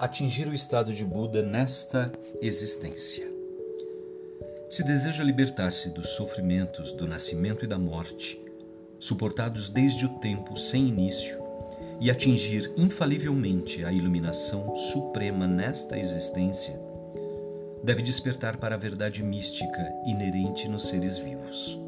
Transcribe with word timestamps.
atingir 0.00 0.48
o 0.48 0.54
estado 0.54 0.94
de 0.94 1.04
Buda 1.04 1.42
nesta 1.42 2.10
existência. 2.40 3.30
Se 4.70 4.82
deseja 4.82 5.22
libertar-se 5.22 5.90
dos 5.90 6.08
sofrimentos 6.10 6.90
do 6.92 7.06
nascimento 7.06 7.66
e 7.66 7.68
da 7.68 7.78
morte, 7.78 8.40
suportados 8.98 9.68
desde 9.68 10.06
o 10.06 10.08
tempo 10.20 10.56
sem 10.56 10.88
início, 10.88 11.38
e 12.00 12.10
atingir 12.10 12.72
infalivelmente 12.78 13.84
a 13.84 13.92
iluminação 13.92 14.74
suprema 14.74 15.46
nesta 15.46 15.98
existência, 15.98 16.80
deve 17.84 18.00
despertar 18.00 18.56
para 18.56 18.76
a 18.76 18.78
verdade 18.78 19.22
mística 19.22 19.86
inerente 20.06 20.66
nos 20.66 20.88
seres 20.88 21.18
vivos. 21.18 21.78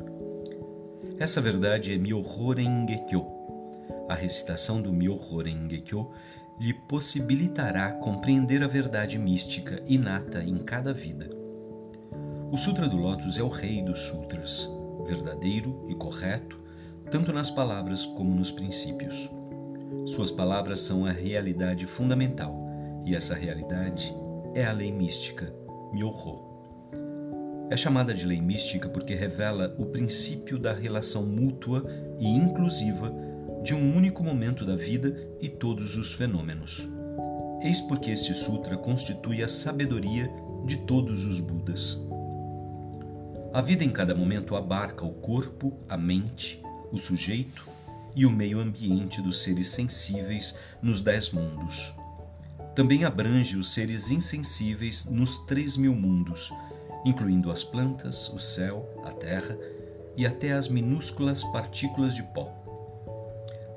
Essa 1.19 1.41
verdade 1.41 1.95
é 1.95 1.97
Myoho 1.97 2.53
Renge. 2.53 3.03
A 4.07 4.15
recitação 4.15 4.83
do 4.83 4.93
Myoho 4.93 5.39
Renge 5.39 5.81
lhe 6.59 6.73
possibilitará 6.73 7.93
compreender 7.93 8.63
a 8.63 8.69
verdade 8.69 9.19
mística 9.19 9.83
inata 9.87 10.43
em 10.43 10.59
cada 10.59 10.93
vida. 10.93 11.31
O 12.51 12.57
Sutra 12.57 12.89
do 12.89 12.97
Lótus 12.97 13.39
é 13.39 13.43
o 13.43 13.49
rei 13.49 13.83
dos 13.83 14.01
sutras, 14.01 14.69
verdadeiro 15.07 15.87
e 15.89 15.95
correto, 15.95 16.61
tanto 17.11 17.33
nas 17.33 17.51
palavras 17.51 18.07
como 18.07 18.35
nos 18.35 18.53
princípios. 18.53 19.31
Suas 20.07 20.31
palavras 20.31 20.81
são 20.81 21.07
a 21.07 21.11
realidade 21.11 21.87
fundamental, 21.87 22.55
e 23.05 23.15
essa 23.15 23.35
realidade 23.35 24.15
é 24.55 24.65
a 24.67 24.73
lei 24.73 24.93
mística, 24.93 25.53
Myoho. 25.93 26.53
É 27.71 27.77
chamada 27.77 28.13
de 28.13 28.27
lei 28.27 28.41
mística 28.41 28.89
porque 28.89 29.15
revela 29.15 29.75
o 29.79 29.87
princípio 29.87 30.59
da 30.59 30.75
relação 30.75 31.25
mútua 31.25 31.85
e 32.19 32.29
inclusiva 32.29 33.11
de 33.63 33.75
um 33.75 33.97
único 33.97 34.25
momento 34.25 34.67
da 34.67 34.75
vida 34.75 35.17
e 35.41 35.49
todos 35.49 35.97
os 35.97 36.13
fenômenos. 36.13 36.89
Eis 37.63 37.81
porque 37.81 38.11
este 38.11 38.35
sutra 38.35 38.77
constitui 38.77 39.41
a 39.43 39.49
sabedoria 39.49 40.29
de 40.67 40.79
todos 40.79 41.25
os 41.25 41.39
Budas. 41.39 42.05
A 43.53 43.61
vida 43.61 43.85
em 43.85 43.91
cada 43.91 44.15
momento 44.15 44.57
abarca 44.57 45.05
o 45.05 45.13
corpo, 45.13 45.73
a 45.89 45.97
mente, 45.97 46.61
o 46.91 46.99
sujeito 46.99 47.65
e 48.17 48.27
o 48.27 48.31
meio 48.31 48.59
ambiente 48.59 49.23
dos 49.23 49.43
seres 49.43 49.69
sensíveis 49.69 50.59
nos 50.83 51.01
dez 51.01 51.31
mundos. 51.31 51.95
Também 52.75 53.05
abrange 53.05 53.57
os 53.57 53.73
seres 53.73 54.11
insensíveis 54.11 55.05
nos 55.05 55.39
três 55.47 55.77
mil 55.77 55.95
mundos, 55.95 56.51
incluindo 57.05 57.53
as 57.53 57.63
plantas, 57.63 58.29
o 58.31 58.41
céu, 58.41 58.89
a 59.05 59.13
terra 59.13 59.57
e 60.17 60.27
até 60.27 60.53
as 60.53 60.69
minúsculas 60.69 61.45
partículas 61.45 62.15
de 62.15 62.23
pó. 62.23 62.62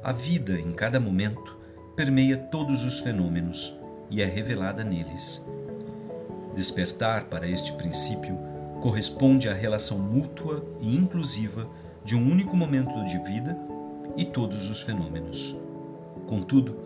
A 0.06 0.12
vida, 0.12 0.60
em 0.60 0.72
cada 0.72 1.00
momento, 1.00 1.58
permeia 1.96 2.38
todos 2.38 2.84
os 2.84 3.00
fenômenos 3.00 3.74
e 4.08 4.22
é 4.22 4.26
revelada 4.26 4.84
neles. 4.84 5.44
Despertar 6.56 7.24
para 7.24 7.48
este 7.48 7.74
princípio 7.74 8.38
corresponde 8.84 9.50
à 9.50 9.54
relação 9.56 9.98
mútua 9.98 10.64
e 10.80 10.96
inclusiva 10.96 11.68
de 12.04 12.16
um 12.16 12.32
único 12.32 12.56
momento 12.56 13.04
de 13.06 13.18
vida 13.18 13.58
e 14.16 14.24
todos 14.24 14.70
os 14.70 14.80
fenômenos. 14.80 15.56
Contudo, 16.28 16.78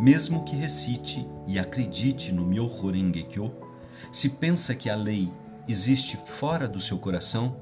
mesmo 0.00 0.44
que 0.44 0.56
recite 0.56 1.24
e 1.46 1.60
acredite 1.60 2.32
no 2.32 2.44
Myoho 2.44 2.90
Renge 2.90 3.52
se 4.10 4.30
pensa 4.30 4.74
que 4.74 4.90
a 4.90 4.96
lei 4.96 5.30
existe 5.68 6.16
fora 6.26 6.66
do 6.66 6.80
seu 6.80 6.98
coração, 6.98 7.54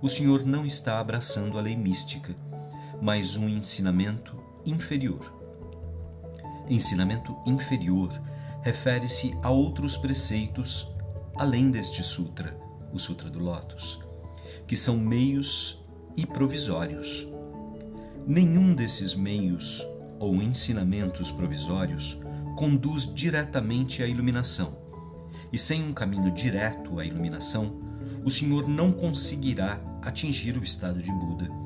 o 0.00 0.08
Senhor 0.08 0.46
não 0.46 0.64
está 0.64 1.00
abraçando 1.00 1.58
a 1.58 1.62
lei 1.62 1.74
mística 1.74 2.32
mas 3.00 3.36
um 3.36 3.48
ensinamento 3.48 4.36
inferior. 4.64 5.32
Ensinamento 6.68 7.36
inferior 7.46 8.10
refere-se 8.62 9.36
a 9.42 9.50
outros 9.50 9.96
preceitos 9.96 10.94
além 11.36 11.70
deste 11.70 12.02
sutra, 12.02 12.56
o 12.92 12.98
Sutra 12.98 13.30
do 13.30 13.38
Lótus, 13.38 14.00
que 14.66 14.76
são 14.76 14.96
meios 14.98 15.82
e 16.16 16.26
provisórios. 16.26 17.26
Nenhum 18.26 18.74
desses 18.74 19.14
meios 19.14 19.86
ou 20.18 20.34
ensinamentos 20.34 21.32
provisórios 21.32 22.20
conduz 22.56 23.12
diretamente 23.14 24.02
à 24.02 24.06
iluminação, 24.06 24.76
e 25.50 25.58
sem 25.58 25.82
um 25.82 25.94
caminho 25.94 26.30
direto 26.32 27.00
à 27.00 27.04
iluminação, 27.04 27.80
o 28.22 28.30
Senhor 28.30 28.68
não 28.68 28.92
conseguirá 28.92 29.80
atingir 30.02 30.58
o 30.58 30.62
estado 30.62 31.02
de 31.02 31.10
Buda 31.10 31.59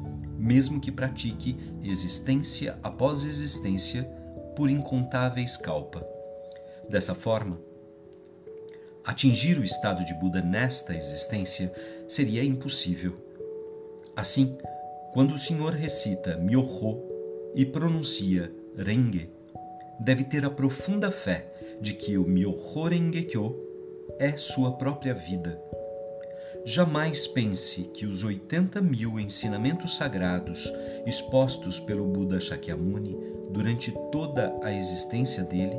mesmo 0.44 0.78
que 0.78 0.93
pratique 0.93 1.56
existência 1.82 2.78
após 2.82 3.25
existência 3.25 4.05
por 4.55 4.69
incontáveis 4.69 5.56
kalpa. 5.56 6.06
Dessa 6.87 7.15
forma, 7.15 7.59
atingir 9.03 9.59
o 9.59 9.65
estado 9.65 10.05
de 10.05 10.12
Buda 10.12 10.43
nesta 10.43 10.94
existência 10.94 11.72
seria 12.06 12.44
impossível. 12.44 13.16
Assim, 14.15 14.59
quando 15.15 15.32
o 15.32 15.38
Senhor 15.38 15.72
recita 15.72 16.37
Myoho 16.37 17.03
e 17.55 17.65
pronuncia 17.65 18.53
Renge, 18.76 19.31
deve 19.99 20.25
ter 20.25 20.44
a 20.44 20.50
profunda 20.50 21.11
fé 21.11 21.50
de 21.81 21.94
que 21.94 22.19
o 22.19 22.28
Myoho 22.28 22.87
Renge 22.87 23.22
Kyo 23.22 23.59
é 24.19 24.37
sua 24.37 24.72
própria 24.72 25.15
vida 25.15 25.59
Jamais 26.66 27.26
pense 27.26 27.82
que 27.92 28.06
os 28.06 28.25
80 28.25 28.80
mil 28.80 29.20
ensinamentos 29.20 29.98
sagrados 29.98 30.72
expostos 31.04 31.78
pelo 31.78 32.06
Buda 32.06 32.41
Shakyamuni 32.41 33.14
durante 33.50 33.92
toda 34.10 34.58
a 34.62 34.72
existência 34.72 35.44
dele, 35.44 35.76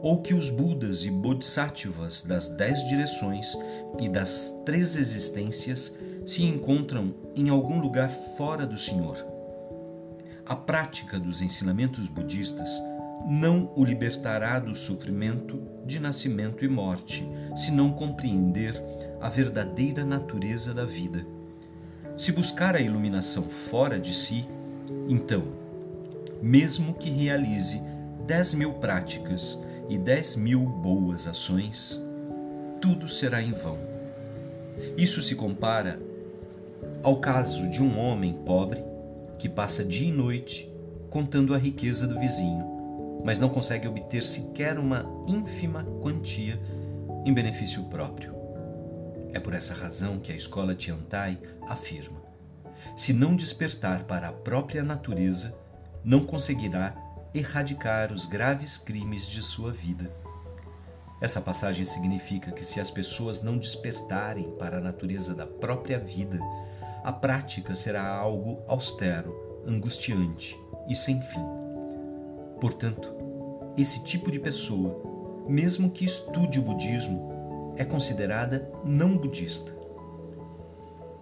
ou 0.00 0.22
que 0.22 0.32
os 0.32 0.48
Budas 0.48 1.04
e 1.04 1.10
Bodhisattvas 1.10 2.22
das 2.22 2.48
dez 2.50 2.86
direções 2.86 3.58
e 4.00 4.08
das 4.08 4.62
três 4.64 4.94
existências 4.94 5.98
se 6.24 6.44
encontram 6.44 7.12
em 7.34 7.48
algum 7.48 7.80
lugar 7.80 8.10
fora 8.36 8.64
do 8.64 8.78
Senhor. 8.78 9.16
A 10.46 10.54
prática 10.54 11.18
dos 11.18 11.42
ensinamentos 11.42 12.06
budistas 12.06 12.70
não 13.28 13.72
o 13.74 13.84
libertará 13.84 14.60
do 14.60 14.76
sofrimento 14.76 15.60
de 15.84 15.98
nascimento 15.98 16.64
e 16.64 16.68
morte, 16.68 17.28
se 17.56 17.72
não 17.72 17.90
compreender 17.90 18.80
a 19.20 19.28
verdadeira 19.28 20.04
natureza 20.04 20.72
da 20.72 20.84
vida. 20.84 21.26
Se 22.16 22.32
buscar 22.32 22.74
a 22.74 22.80
iluminação 22.80 23.44
fora 23.44 23.98
de 23.98 24.14
si, 24.14 24.46
então, 25.08 25.44
mesmo 26.42 26.94
que 26.94 27.10
realize 27.10 27.80
dez 28.26 28.54
mil 28.54 28.74
práticas 28.74 29.62
e 29.88 29.98
dez 29.98 30.36
mil 30.36 30.60
boas 30.60 31.26
ações, 31.26 32.02
tudo 32.80 33.08
será 33.08 33.42
em 33.42 33.52
vão. 33.52 33.78
Isso 34.96 35.22
se 35.22 35.34
compara 35.34 35.98
ao 37.02 37.16
caso 37.20 37.68
de 37.68 37.82
um 37.82 37.98
homem 37.98 38.32
pobre 38.44 38.84
que 39.38 39.48
passa 39.48 39.84
dia 39.84 40.08
e 40.08 40.12
noite 40.12 40.70
contando 41.10 41.54
a 41.54 41.58
riqueza 41.58 42.06
do 42.06 42.18
vizinho, 42.18 43.20
mas 43.24 43.40
não 43.40 43.48
consegue 43.48 43.88
obter 43.88 44.22
sequer 44.22 44.78
uma 44.78 45.04
ínfima 45.26 45.84
quantia 46.02 46.60
em 47.24 47.32
benefício 47.32 47.84
próprio. 47.84 48.35
É 49.36 49.38
por 49.38 49.52
essa 49.52 49.74
razão 49.74 50.18
que 50.18 50.32
a 50.32 50.34
escola 50.34 50.74
Tiantai 50.74 51.38
afirma: 51.68 52.22
se 52.96 53.12
não 53.12 53.36
despertar 53.36 54.04
para 54.04 54.28
a 54.30 54.32
própria 54.32 54.82
natureza, 54.82 55.54
não 56.02 56.24
conseguirá 56.24 56.96
erradicar 57.34 58.14
os 58.14 58.24
graves 58.24 58.78
crimes 58.78 59.28
de 59.28 59.42
sua 59.42 59.70
vida. 59.70 60.10
Essa 61.20 61.38
passagem 61.38 61.84
significa 61.84 62.50
que 62.50 62.64
se 62.64 62.80
as 62.80 62.90
pessoas 62.90 63.42
não 63.42 63.58
despertarem 63.58 64.56
para 64.56 64.78
a 64.78 64.80
natureza 64.80 65.34
da 65.34 65.46
própria 65.46 65.98
vida, 65.98 66.40
a 67.04 67.12
prática 67.12 67.74
será 67.74 68.08
algo 68.08 68.62
austero, 68.66 69.62
angustiante 69.66 70.58
e 70.88 70.94
sem 70.94 71.20
fim. 71.20 71.44
Portanto, 72.58 73.12
esse 73.76 74.02
tipo 74.02 74.30
de 74.30 74.38
pessoa, 74.38 75.44
mesmo 75.46 75.90
que 75.90 76.06
estude 76.06 76.58
o 76.58 76.62
budismo, 76.62 77.35
é 77.76 77.84
considerada 77.84 78.70
não 78.84 79.16
budista. 79.16 79.74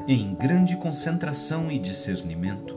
Em 0.06 0.34
grande 0.34 0.76
concentração 0.76 1.70
e 1.70 1.78
discernimento, 1.78 2.76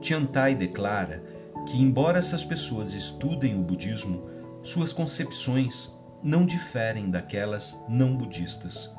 Tiantai 0.00 0.54
declara 0.54 1.22
que, 1.66 1.80
embora 1.80 2.18
essas 2.18 2.44
pessoas 2.44 2.94
estudem 2.94 3.58
o 3.58 3.62
budismo, 3.62 4.28
suas 4.62 4.92
concepções 4.92 5.92
não 6.22 6.44
diferem 6.44 7.10
daquelas 7.10 7.82
não 7.88 8.16
budistas. 8.16 8.92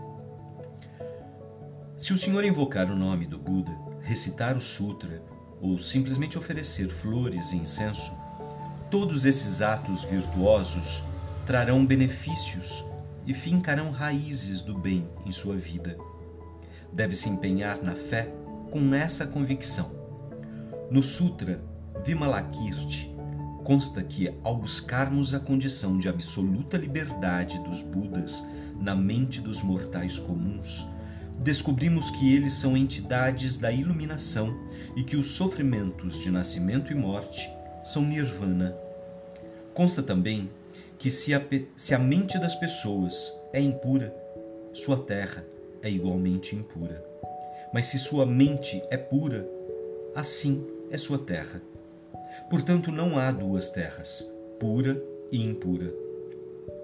Se 1.98 2.14
o 2.14 2.18
senhor 2.18 2.44
invocar 2.46 2.90
o 2.90 2.96
nome 2.96 3.28
do 3.28 3.38
Buda, 3.38 3.78
recitar 4.02 4.56
o 4.56 4.62
sutra 4.62 5.22
ou 5.62 5.78
simplesmente 5.78 6.38
oferecer 6.38 6.88
flores 6.88 7.52
e 7.52 7.58
incenso, 7.58 8.18
todos 8.90 9.26
esses 9.26 9.62
atos 9.62 10.06
virtuosos 10.06 11.04
trarão 11.46 11.86
benefícios 11.86 12.89
e 13.30 13.34
fincarão 13.36 13.92
raízes 13.92 14.64
do 14.64 14.76
bem 14.76 15.08
em 15.24 15.32
sua 15.32 15.56
vida. 15.56 15.96
Deve 16.92 17.14
se 17.14 17.30
empenhar 17.30 17.78
na 17.84 17.94
fé 17.94 18.34
com 18.72 18.96
essa 18.96 19.28
convicção. 19.28 19.92
No 20.90 21.04
Sutra 21.04 21.64
Vimalakirti, 22.04 23.16
consta 23.64 24.02
que, 24.02 24.34
ao 24.44 24.58
buscarmos 24.58 25.36
a 25.36 25.40
condição 25.40 26.00
de 26.00 26.10
absoluta 26.10 26.76
liberdade 26.76 27.60
dos 27.60 27.84
Budas 27.84 28.44
na 28.82 28.96
mente 28.96 29.40
dos 29.40 29.62
mortais 29.62 30.18
comuns, 30.18 30.88
descobrimos 31.38 32.10
que 32.10 32.34
eles 32.34 32.54
são 32.54 32.76
entidades 32.76 33.60
da 33.60 33.72
iluminação 33.72 34.60
e 34.96 35.04
que 35.04 35.16
os 35.16 35.28
sofrimentos 35.28 36.18
de 36.18 36.32
nascimento 36.32 36.92
e 36.92 36.96
morte 36.96 37.48
são 37.84 38.02
nirvana. 38.02 38.76
Consta 39.72 40.02
também 40.02 40.50
que, 41.00 41.10
se 41.10 41.34
a, 41.34 41.42
se 41.76 41.96
a 41.96 42.00
mente 42.00 42.38
das 42.38 42.54
pessoas 42.56 43.34
é 43.54 43.60
impura, 43.62 44.14
sua 44.74 44.98
terra 44.98 45.46
é 45.82 45.90
igualmente 45.90 46.56
impura. 46.56 47.04
Mas 47.74 47.88
se 47.88 47.98
sua 47.98 48.26
mente 48.26 48.84
é 48.90 48.98
pura, 48.98 49.50
assim 50.14 50.66
é 50.92 50.98
sua 50.98 51.18
terra. 51.18 51.62
Portanto, 52.50 52.92
não 52.92 53.18
há 53.18 53.32
duas 53.32 53.70
terras, 53.70 54.30
pura 54.60 55.02
e 55.32 55.42
impura. 55.42 55.94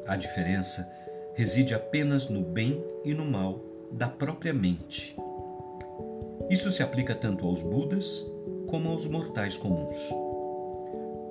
A 0.08 0.16
diferença 0.16 0.90
reside 1.34 1.74
apenas 1.74 2.30
no 2.30 2.42
bem 2.42 2.84
e 3.04 3.14
no 3.14 3.26
mal 3.26 3.62
da 3.92 4.08
própria 4.08 4.54
mente. 4.54 5.16
Isso 6.50 6.70
se 6.72 6.84
aplica 6.84 7.14
tanto 7.14 7.46
aos 7.46 7.64
Budas 7.64 8.26
como 8.68 8.90
aos 8.90 9.08
mortais 9.08 9.58
comuns. 9.58 10.25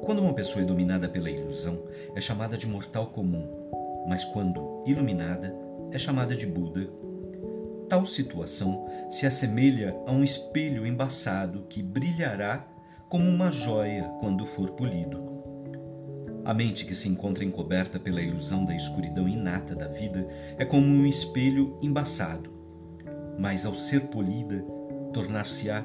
Quando 0.04 0.18
uma 0.20 0.34
pessoa 0.34 0.62
é 0.62 0.66
dominada 0.66 1.08
pela 1.08 1.30
ilusão, 1.30 1.82
é 2.14 2.20
chamada 2.20 2.58
de 2.58 2.66
mortal 2.66 3.06
comum, 3.06 3.48
mas 4.06 4.22
quando 4.22 4.82
iluminada, 4.86 5.56
é 5.90 5.98
chamada 5.98 6.36
de 6.36 6.44
Buda. 6.44 6.86
Tal 7.88 8.04
situação 8.04 8.86
se 9.08 9.24
assemelha 9.26 9.96
a 10.06 10.12
um 10.12 10.22
espelho 10.22 10.86
embaçado 10.86 11.64
que 11.70 11.82
brilhará 11.82 12.68
como 13.08 13.26
uma 13.30 13.50
joia 13.50 14.04
quando 14.20 14.44
for 14.44 14.72
polido. 14.72 15.24
A 16.44 16.52
mente 16.52 16.84
que 16.84 16.94
se 16.94 17.08
encontra 17.08 17.42
encoberta 17.42 17.98
pela 17.98 18.20
ilusão 18.20 18.66
da 18.66 18.76
escuridão 18.76 19.26
inata 19.26 19.74
da 19.74 19.88
vida 19.88 20.28
é 20.58 20.66
como 20.66 20.86
um 20.86 21.06
espelho 21.06 21.78
embaçado, 21.80 22.52
mas 23.38 23.64
ao 23.64 23.74
ser 23.74 24.02
polida, 24.08 24.62
tornar-se-á 25.14 25.82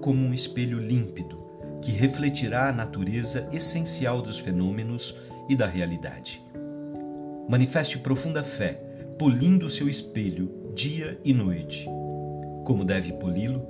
como 0.00 0.24
um 0.24 0.32
espelho 0.32 0.78
límpido 0.78 1.45
que 1.82 1.92
refletirá 1.92 2.68
a 2.68 2.72
natureza 2.72 3.48
essencial 3.52 4.20
dos 4.20 4.38
fenômenos 4.38 5.18
e 5.48 5.54
da 5.54 5.66
realidade. 5.66 6.42
Manifeste 7.48 7.98
profunda 7.98 8.42
fé, 8.42 8.74
polindo 9.18 9.70
seu 9.70 9.88
espelho 9.88 10.72
dia 10.74 11.18
e 11.24 11.32
noite. 11.32 11.86
Como 12.64 12.84
deve 12.84 13.12
poli-lo? 13.14 13.66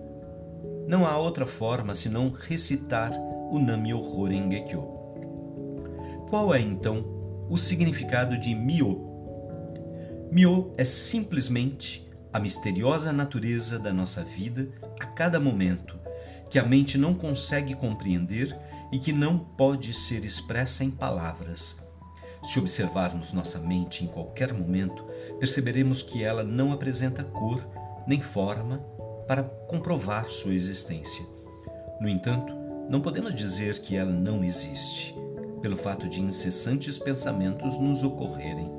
Não 0.88 1.06
há 1.06 1.16
outra 1.18 1.46
forma 1.46 1.94
senão 1.94 2.30
recitar 2.30 3.12
o 3.50 3.58
Nam-myoho 3.58 4.24
Renge-kyo. 4.24 4.82
Qual 6.28 6.54
é 6.54 6.60
então 6.60 7.04
o 7.48 7.56
significado 7.56 8.38
de 8.38 8.54
Myo? 8.54 9.06
Myo 10.32 10.72
é 10.76 10.84
simplesmente 10.84 12.08
a 12.32 12.40
misteriosa 12.40 13.12
natureza 13.12 13.78
da 13.78 13.92
nossa 13.92 14.24
vida 14.24 14.68
a 14.98 15.06
cada 15.06 15.38
momento, 15.38 15.98
que 16.50 16.58
a 16.58 16.64
mente 16.64 16.96
não 16.96 17.14
consegue 17.14 17.74
compreender 17.74 18.56
e 18.92 18.98
que 18.98 19.12
não 19.12 19.38
pode 19.38 19.92
ser 19.92 20.24
expressa 20.24 20.84
em 20.84 20.90
palavras. 20.90 21.84
Se 22.42 22.58
observarmos 22.58 23.32
nossa 23.32 23.58
mente 23.58 24.04
em 24.04 24.06
qualquer 24.06 24.52
momento, 24.52 25.04
perceberemos 25.40 26.02
que 26.02 26.22
ela 26.22 26.44
não 26.44 26.72
apresenta 26.72 27.24
cor, 27.24 27.66
nem 28.06 28.20
forma, 28.20 28.78
para 29.26 29.42
comprovar 29.42 30.28
sua 30.28 30.54
existência. 30.54 31.26
No 32.00 32.08
entanto, 32.08 32.54
não 32.88 33.00
podemos 33.00 33.34
dizer 33.34 33.80
que 33.80 33.96
ela 33.96 34.12
não 34.12 34.44
existe, 34.44 35.12
pelo 35.60 35.76
fato 35.76 36.08
de 36.08 36.20
incessantes 36.20 36.98
pensamentos 36.98 37.78
nos 37.80 38.04
ocorrerem. 38.04 38.70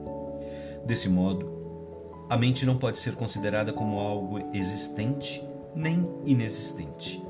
Desse 0.85 1.09
modo, 1.09 2.25
a 2.29 2.37
mente 2.37 2.65
não 2.65 2.77
pode 2.77 2.97
ser 2.99 3.15
considerada 3.15 3.73
como 3.73 3.99
algo 3.99 4.39
existente 4.53 5.43
nem 5.75 6.09
inexistente. 6.25 7.26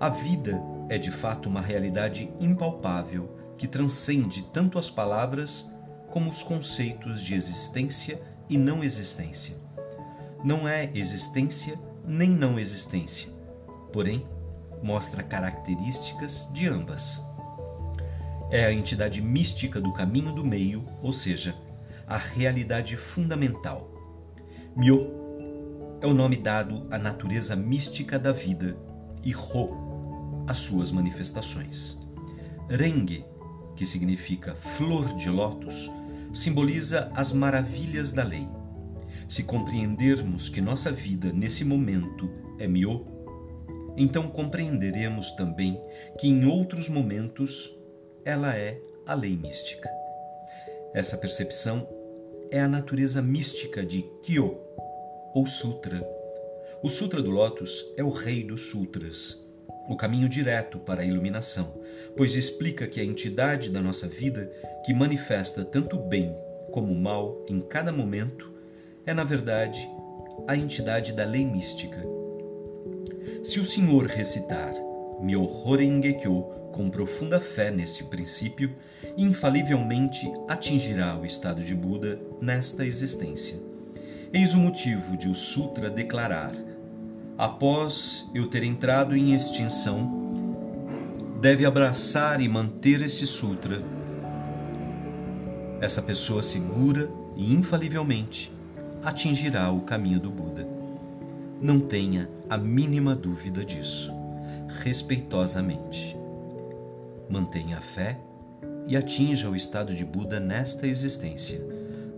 A 0.00 0.08
vida 0.08 0.58
é 0.88 0.96
de 0.96 1.10
fato 1.10 1.46
uma 1.46 1.60
realidade 1.60 2.32
impalpável 2.40 3.36
que 3.58 3.68
transcende 3.68 4.42
tanto 4.50 4.78
as 4.78 4.88
palavras 4.88 5.70
como 6.08 6.30
os 6.30 6.42
conceitos 6.42 7.20
de 7.22 7.34
existência 7.34 8.18
e 8.48 8.56
não 8.56 8.82
existência. 8.82 9.58
Não 10.42 10.66
é 10.66 10.90
existência 10.94 11.78
nem 12.02 12.30
não 12.30 12.58
existência, 12.58 13.30
porém 13.92 14.26
mostra 14.82 15.22
características 15.22 16.48
de 16.50 16.66
ambas. 16.66 17.22
É 18.50 18.64
a 18.64 18.72
entidade 18.72 19.20
mística 19.20 19.82
do 19.82 19.92
caminho 19.92 20.32
do 20.32 20.42
meio, 20.42 20.82
ou 21.02 21.12
seja, 21.12 21.54
a 22.06 22.16
realidade 22.16 22.96
fundamental. 22.96 23.92
Myo 24.74 25.10
é 26.00 26.06
o 26.06 26.14
nome 26.14 26.38
dado 26.38 26.86
à 26.90 26.98
natureza 26.98 27.54
mística 27.54 28.18
da 28.18 28.32
vida 28.32 28.78
e 29.22 29.34
Ho, 29.34 29.89
as 30.50 30.58
suas 30.58 30.90
manifestações. 30.90 31.96
Renge, 32.68 33.24
que 33.76 33.86
significa 33.86 34.52
flor 34.56 35.14
de 35.14 35.30
lótus, 35.30 35.88
simboliza 36.34 37.08
as 37.14 37.32
maravilhas 37.32 38.10
da 38.10 38.24
lei. 38.24 38.48
Se 39.28 39.44
compreendermos 39.44 40.48
que 40.48 40.60
nossa 40.60 40.90
vida 40.90 41.32
nesse 41.32 41.64
momento 41.64 42.28
é 42.58 42.66
Myo, 42.66 43.06
então 43.96 44.26
compreenderemos 44.26 45.30
também 45.36 45.80
que 46.18 46.26
em 46.26 46.44
outros 46.44 46.88
momentos 46.88 47.70
ela 48.24 48.52
é 48.56 48.76
a 49.06 49.14
lei 49.14 49.36
mística. 49.36 49.88
Essa 50.92 51.16
percepção 51.16 51.88
é 52.50 52.60
a 52.60 52.66
natureza 52.66 53.22
mística 53.22 53.86
de 53.86 54.02
Kyo, 54.24 54.58
ou 55.32 55.46
Sutra. 55.46 56.00
O 56.82 56.88
Sutra 56.88 57.22
do 57.22 57.30
Lótus 57.30 57.84
é 57.96 58.02
o 58.02 58.10
rei 58.10 58.42
dos 58.42 58.62
sutras, 58.62 59.48
o 59.90 59.96
caminho 59.96 60.28
direto 60.28 60.78
para 60.78 61.02
a 61.02 61.04
iluminação, 61.04 61.82
pois 62.16 62.36
explica 62.36 62.86
que 62.86 63.00
a 63.00 63.04
entidade 63.04 63.70
da 63.70 63.82
nossa 63.82 64.06
vida, 64.06 64.48
que 64.86 64.94
manifesta 64.94 65.64
tanto 65.64 65.98
bem 65.98 66.32
como 66.70 66.94
mal 66.94 67.44
em 67.48 67.60
cada 67.60 67.90
momento, 67.90 68.52
é, 69.04 69.12
na 69.12 69.24
verdade, 69.24 69.84
a 70.46 70.56
entidade 70.56 71.12
da 71.12 71.24
lei 71.24 71.44
mística. 71.44 72.00
Se 73.42 73.58
o 73.58 73.64
Senhor 73.64 74.06
recitar 74.06 74.72
Myoho 75.20 75.74
Renge-kyo 75.74 76.42
com 76.72 76.88
profunda 76.88 77.40
fé 77.40 77.72
neste 77.72 78.04
princípio, 78.04 78.72
infalivelmente 79.16 80.32
atingirá 80.46 81.18
o 81.18 81.26
estado 81.26 81.64
de 81.64 81.74
Buda 81.74 82.20
nesta 82.40 82.86
existência. 82.86 83.58
Eis 84.32 84.54
o 84.54 84.58
motivo 84.58 85.16
de 85.16 85.28
o 85.28 85.34
Sutra 85.34 85.90
declarar: 85.90 86.52
após 87.40 88.30
eu 88.34 88.48
ter 88.48 88.62
entrado 88.62 89.16
em 89.16 89.32
extinção, 89.32 90.12
deve 91.40 91.64
abraçar 91.64 92.38
e 92.38 92.46
manter 92.46 93.00
este 93.00 93.26
Sutra. 93.26 93.82
Essa 95.80 96.02
pessoa 96.02 96.42
segura 96.42 97.10
e 97.34 97.54
infalivelmente 97.54 98.52
atingirá 99.02 99.72
o 99.72 99.80
caminho 99.80 100.20
do 100.20 100.30
Buda. 100.30 100.68
Não 101.58 101.80
tenha 101.80 102.28
a 102.46 102.58
mínima 102.58 103.16
dúvida 103.16 103.64
disso. 103.64 104.12
Respeitosamente. 104.82 106.14
Mantenha 107.26 107.78
a 107.78 107.80
fé 107.80 108.20
e 108.86 108.94
atinja 108.98 109.48
o 109.48 109.56
estado 109.56 109.94
de 109.94 110.04
Buda 110.04 110.38
nesta 110.38 110.86
existência. 110.86 111.58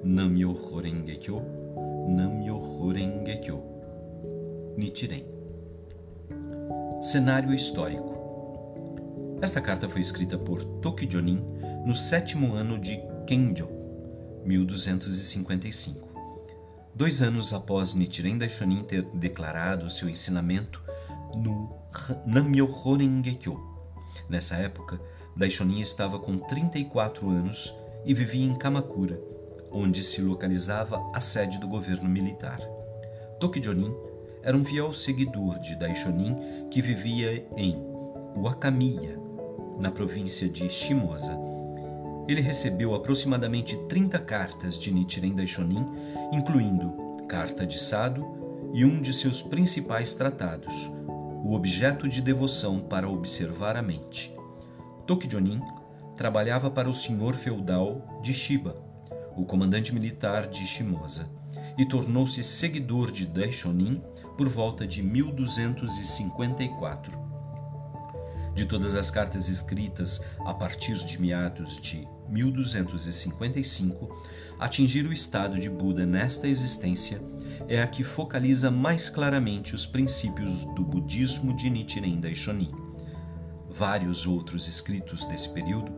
Nam-myoho 0.02 0.80
Renge-kyo, 0.80 1.40
Nam-myoho 2.08 2.88
Renge-kyo. 2.90 3.71
Nichiren. 4.76 5.24
Cenário 7.02 7.54
histórico. 7.54 9.38
Esta 9.40 9.60
carta 9.60 9.88
foi 9.88 10.00
escrita 10.00 10.38
por 10.38 10.64
Tokijonin 10.64 11.44
no 11.84 11.94
sétimo 11.94 12.54
ano 12.54 12.78
de 12.78 13.00
Kenjo, 13.26 13.68
1255 14.44 16.12
dois 16.94 17.22
anos 17.22 17.54
após 17.54 17.94
Nichiren 17.94 18.36
Daishonin 18.36 18.84
ter 18.84 19.02
declarado 19.14 19.90
seu 19.90 20.08
ensinamento 20.08 20.82
no 21.34 21.74
Nammyoho 22.26 22.96
Renge-kyo. 22.96 23.58
Nessa 24.28 24.56
época, 24.56 25.00
Daishonin 25.34 25.80
estava 25.80 26.18
com 26.18 26.38
34 26.38 27.28
anos 27.30 27.74
e 28.04 28.12
vivia 28.12 28.44
em 28.44 28.54
Kamakura, 28.54 29.18
onde 29.70 30.02
se 30.02 30.20
localizava 30.20 31.00
a 31.14 31.20
sede 31.20 31.58
do 31.58 31.66
governo 31.66 32.08
militar. 32.08 32.60
Tokijonin 33.40 33.94
era 34.42 34.56
um 34.56 34.64
fiel 34.64 34.92
seguidor 34.92 35.58
de 35.58 35.76
Daishonin 35.76 36.68
que 36.70 36.82
vivia 36.82 37.46
em 37.56 37.76
Wakamiya, 38.36 39.18
na 39.78 39.90
província 39.90 40.48
de 40.48 40.68
Shimosa, 40.68 41.38
ele 42.28 42.40
recebeu 42.40 42.94
aproximadamente 42.94 43.76
30 43.88 44.18
cartas 44.20 44.78
de 44.78 44.92
Nichiren 44.92 45.34
Daishonin, 45.34 45.84
incluindo 46.32 46.92
Carta 47.28 47.66
de 47.66 47.80
Sado 47.80 48.24
e 48.72 48.84
um 48.84 49.00
de 49.00 49.12
seus 49.12 49.42
principais 49.42 50.14
tratados, 50.14 50.90
O 51.44 51.54
Objeto 51.54 52.08
de 52.08 52.22
Devoção 52.22 52.78
para 52.78 53.08
Observar 53.08 53.76
a 53.76 53.82
Mente. 53.82 54.34
Tokijonin 55.06 55.60
trabalhava 56.14 56.70
para 56.70 56.88
o 56.88 56.94
senhor 56.94 57.34
feudal 57.34 58.20
de 58.22 58.32
Shiba, 58.32 58.76
o 59.36 59.44
comandante 59.44 59.92
militar 59.92 60.46
de 60.46 60.66
Shimosa, 60.66 61.28
e 61.76 61.84
tornou-se 61.84 62.42
seguidor 62.44 63.10
de 63.10 63.26
Daishonin 63.26 64.00
por 64.36 64.48
volta 64.48 64.86
de 64.86 65.02
1254. 65.02 67.20
De 68.54 68.66
todas 68.66 68.94
as 68.94 69.10
cartas 69.10 69.48
escritas 69.48 70.22
a 70.44 70.52
partir 70.52 70.92
de 71.04 71.18
meados 71.20 71.80
de 71.80 72.06
1255, 72.28 74.14
atingir 74.58 75.06
o 75.06 75.12
estado 75.12 75.58
de 75.58 75.70
Buda 75.70 76.04
nesta 76.04 76.46
existência 76.46 77.22
é 77.66 77.82
a 77.82 77.86
que 77.86 78.04
focaliza 78.04 78.70
mais 78.70 79.08
claramente 79.08 79.74
os 79.74 79.86
princípios 79.86 80.66
do 80.74 80.84
budismo 80.84 81.56
de 81.56 81.70
Nichiren 81.70 82.20
Daishonin. 82.20 82.74
Vários 83.70 84.26
outros 84.26 84.68
escritos 84.68 85.24
desse 85.24 85.48
período 85.48 85.90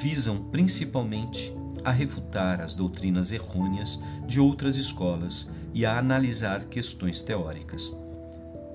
visam 0.00 0.44
principalmente 0.50 1.52
a 1.84 1.90
refutar 1.90 2.60
as 2.60 2.74
doutrinas 2.74 3.32
errôneas 3.32 4.00
de 4.26 4.40
outras 4.40 4.76
escolas 4.76 5.50
e 5.74 5.86
a 5.86 5.98
analisar 5.98 6.64
questões 6.66 7.22
teóricas. 7.22 7.96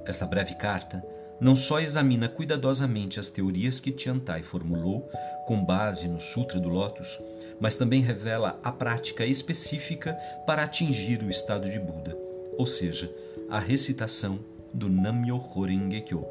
Esta 0.05 0.25
breve 0.25 0.55
carta 0.55 1.03
não 1.39 1.55
só 1.55 1.79
examina 1.79 2.29
cuidadosamente 2.29 3.19
as 3.19 3.27
teorias 3.27 3.79
que 3.79 3.91
Tiantai 3.91 4.41
formulou 4.43 5.09
com 5.45 5.63
base 5.63 6.07
no 6.07 6.21
Sutra 6.21 6.59
do 6.59 6.69
Lótus, 6.69 7.19
mas 7.59 7.77
também 7.77 8.01
revela 8.01 8.59
a 8.63 8.71
prática 8.71 9.25
específica 9.25 10.17
para 10.45 10.63
atingir 10.63 11.21
o 11.23 11.29
estado 11.29 11.69
de 11.69 11.79
Buda, 11.79 12.17
ou 12.57 12.65
seja, 12.65 13.13
a 13.49 13.59
recitação 13.59 14.39
do 14.73 14.89
Nam-myoho 14.89 15.61
Renge-kyo, 15.61 16.25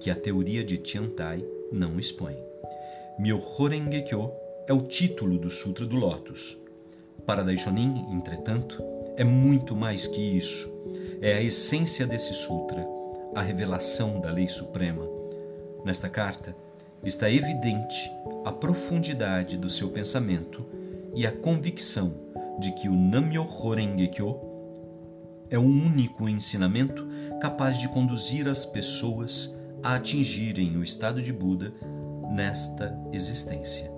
que 0.00 0.10
a 0.10 0.14
teoria 0.14 0.64
de 0.64 0.78
Tiantai 0.78 1.44
não 1.72 1.98
expõe. 1.98 2.36
Myoho 3.18 3.66
Renge-kyo 3.66 4.32
é 4.66 4.72
o 4.72 4.82
título 4.82 5.38
do 5.38 5.50
Sutra 5.50 5.86
do 5.86 5.96
Lótus. 5.96 6.56
Para 7.24 7.42
Daishonin, 7.42 8.06
entretanto, 8.12 8.95
é 9.16 9.24
muito 9.24 9.74
mais 9.74 10.06
que 10.06 10.20
isso. 10.20 10.72
É 11.20 11.34
a 11.34 11.42
essência 11.42 12.06
desse 12.06 12.34
sutra, 12.34 12.86
a 13.34 13.40
revelação 13.40 14.20
da 14.20 14.30
lei 14.30 14.48
suprema. 14.48 15.08
Nesta 15.84 16.08
carta 16.08 16.54
está 17.02 17.30
evidente 17.30 18.10
a 18.44 18.52
profundidade 18.52 19.56
do 19.56 19.70
seu 19.70 19.90
pensamento 19.90 20.64
e 21.14 21.26
a 21.26 21.32
convicção 21.32 22.14
de 22.58 22.72
que 22.72 22.88
o 22.88 22.94
Nam-myoho 22.94 23.74
Renge-kyo 23.74 24.36
é 25.48 25.58
o 25.58 25.62
único 25.62 26.28
ensinamento 26.28 27.06
capaz 27.40 27.78
de 27.78 27.88
conduzir 27.88 28.48
as 28.48 28.64
pessoas 28.64 29.56
a 29.82 29.94
atingirem 29.94 30.76
o 30.76 30.82
estado 30.82 31.22
de 31.22 31.32
Buda 31.32 31.72
nesta 32.30 32.98
existência. 33.12 33.95